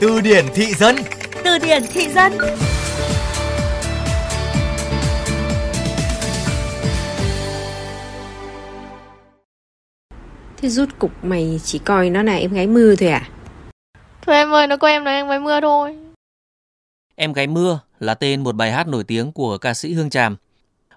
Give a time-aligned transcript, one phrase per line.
[0.00, 0.96] Từ điển thị dân
[1.44, 2.32] Từ điển thị dân
[10.56, 13.28] Thế rút cục mày chỉ coi nó là em gái mưa thôi à?
[14.22, 15.96] Thôi em ơi, nó coi em là em gái mưa thôi.
[17.14, 20.36] Em gái mưa là tên một bài hát nổi tiếng của ca sĩ Hương Tràm.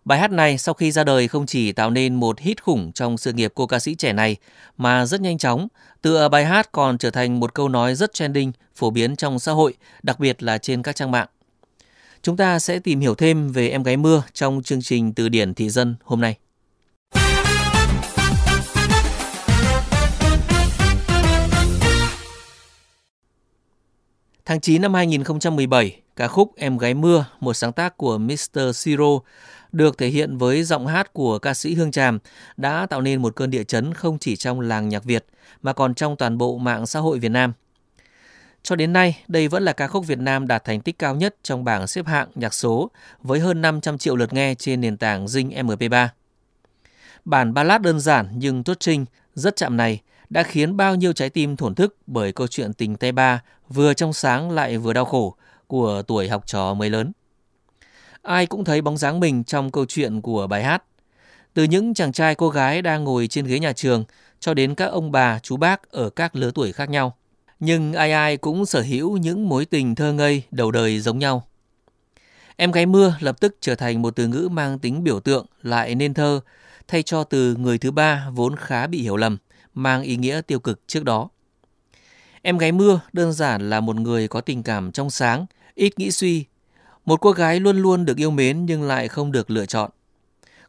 [0.10, 3.18] Bài hát này sau khi ra đời không chỉ tạo nên một hit khủng trong
[3.18, 4.36] sự nghiệp cô ca sĩ trẻ này
[4.78, 5.68] mà rất nhanh chóng,
[6.02, 9.52] từ bài hát còn trở thành một câu nói rất trending, phổ biến trong xã
[9.52, 9.73] hội,
[10.04, 11.27] đặc biệt là trên các trang mạng.
[12.22, 15.54] Chúng ta sẽ tìm hiểu thêm về em gái mưa trong chương trình Từ điển
[15.54, 16.38] thị dân hôm nay.
[24.46, 28.60] Tháng 9 năm 2017, ca khúc Em gái mưa, một sáng tác của Mr.
[28.76, 29.20] Siro,
[29.72, 32.20] được thể hiện với giọng hát của ca sĩ Hương Tràm
[32.58, 35.26] đã tạo nên một cơn địa chấn không chỉ trong làng nhạc Việt
[35.62, 37.54] mà còn trong toàn bộ mạng xã hội Việt Nam.
[38.63, 41.35] Cho đến nay, đây vẫn là ca khúc Việt Nam đạt thành tích cao nhất
[41.43, 45.26] trong bảng xếp hạng nhạc số với hơn 500 triệu lượt nghe trên nền tảng
[45.26, 46.08] Zing MP3.
[47.26, 49.05] Bản ballad đơn giản nhưng tốt trinh,
[49.36, 52.96] rất chạm này đã khiến bao nhiêu trái tim thổn thức bởi câu chuyện tình
[52.96, 55.36] tay ba vừa trong sáng lại vừa đau khổ
[55.70, 57.12] của tuổi học trò mới lớn.
[58.21, 60.84] Ai cũng thấy bóng dáng mình trong câu chuyện của bài hát.
[61.53, 64.03] Từ những chàng trai cô gái đang ngồi trên ghế nhà trường
[64.40, 67.16] cho đến các ông bà, chú bác ở các lứa tuổi khác nhau.
[67.59, 71.47] Nhưng ai ai cũng sở hữu những mối tình thơ ngây đầu đời giống nhau.
[72.56, 75.95] Em gái mưa lập tức trở thành một từ ngữ mang tính biểu tượng lại
[75.95, 76.40] nên thơ,
[76.88, 79.38] thay cho từ người thứ ba vốn khá bị hiểu lầm,
[79.73, 81.29] mang ý nghĩa tiêu cực trước đó.
[82.41, 85.45] Em gái mưa đơn giản là một người có tình cảm trong sáng,
[85.80, 86.46] ít nghĩ suy.
[87.06, 89.91] Một cô gái luôn luôn được yêu mến nhưng lại không được lựa chọn.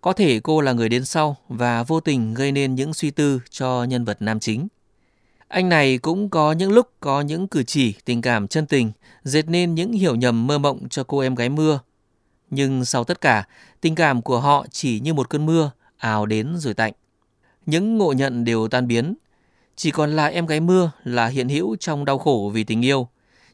[0.01, 3.41] Có thể cô là người đến sau và vô tình gây nên những suy tư
[3.51, 4.69] cho nhân vật nam chính.
[5.49, 9.49] Anh này cũng có những lúc có những cử chỉ tình cảm chân tình, dệt
[9.49, 11.81] nên những hiểu nhầm mơ mộng cho cô em gái mưa.
[12.51, 13.47] Nhưng sau tất cả,
[13.81, 16.93] tình cảm của họ chỉ như một cơn mưa, ào đến rồi tạnh.
[17.67, 19.15] Những ngộ nhận đều tan biến,
[19.77, 23.09] chỉ còn là em gái mưa là hiện hữu trong đau khổ vì tình yêu.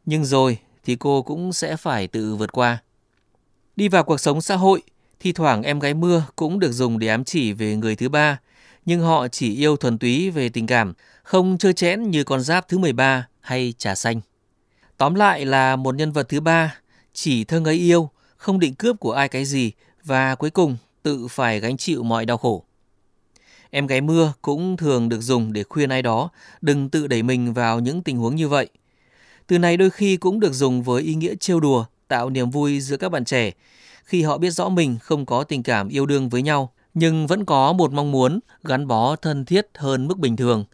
[0.07, 2.79] Nhưng rồi thì cô cũng sẽ phải tự vượt qua.
[3.77, 4.83] Đi vào cuộc sống xã hội,
[5.21, 8.41] thi thoảng em gái mưa cũng được dùng để ám chỉ về người thứ ba,
[8.85, 10.93] nhưng họ chỉ yêu thuần túy về tình cảm,
[11.23, 14.21] không chơi chẽn như con giáp thứ 13 hay trà xanh.
[14.97, 16.79] Tóm lại là một nhân vật thứ ba,
[17.13, 19.73] chỉ thơ ngấy yêu, không định cướp của ai cái gì
[20.05, 22.65] và cuối cùng tự phải gánh chịu mọi đau khổ.
[23.71, 26.31] Em gái mưa cũng thường được dùng để khuyên ai đó
[26.61, 28.69] đừng tự đẩy mình vào những tình huống như vậy.
[29.47, 32.81] Từ này đôi khi cũng được dùng với ý nghĩa trêu đùa, tạo niềm vui
[32.81, 33.53] giữa các bạn trẻ
[34.05, 37.45] khi họ biết rõ mình không có tình cảm yêu đương với nhau nhưng vẫn
[37.45, 40.65] có một mong muốn gắn bó thân thiết hơn mức bình thường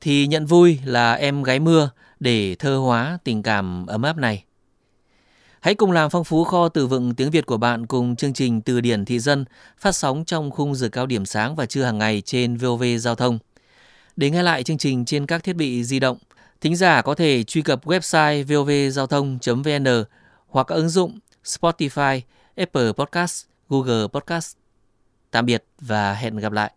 [0.00, 1.90] thì nhận vui là em gái mưa
[2.20, 4.44] để thơ hóa tình cảm ấm áp này.
[5.60, 8.60] Hãy cùng làm phong phú kho từ vựng tiếng Việt của bạn cùng chương trình
[8.60, 9.44] Từ điển thị dân
[9.78, 13.14] phát sóng trong khung giờ cao điểm sáng và trưa hàng ngày trên VOV Giao
[13.14, 13.38] thông.
[14.16, 16.18] Để nghe lại chương trình trên các thiết bị di động,
[16.60, 20.04] thính giả có thể truy cập website vovgiao thông.vn
[20.46, 22.20] hoặc các ứng dụng Spotify,
[22.56, 24.56] Apple Podcast, Google Podcast.
[25.30, 26.72] Tạm biệt và hẹn gặp lại.